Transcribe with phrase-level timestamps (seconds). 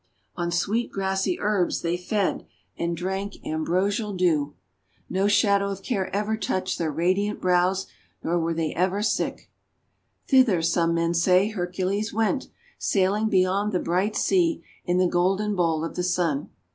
[0.35, 4.55] On sweet grassy herbs they fed, and drank ambrosial dew.
[5.11, 7.85] No shadow of 208 THE WONDER GARDEN care ever touched their radiant brows,
[8.23, 9.51] nor were they ever sick.
[10.27, 12.47] Thither some men say Hercules went,
[12.79, 16.49] sailing beyond the bright sea in the Golden Bowl of the Sun.